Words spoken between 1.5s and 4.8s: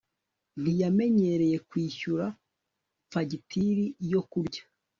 kwishyura fagitire yo kurya